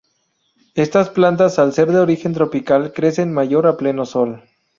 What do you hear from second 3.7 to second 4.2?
pleno